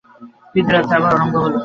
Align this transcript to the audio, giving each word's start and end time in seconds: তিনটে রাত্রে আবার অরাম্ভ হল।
তিনটে 0.53 0.71
রাত্রে 0.73 0.95
আবার 0.97 1.11
অরাম্ভ 1.15 1.35
হল। 1.43 1.53